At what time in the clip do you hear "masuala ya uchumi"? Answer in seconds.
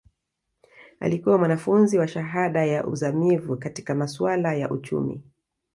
3.95-5.21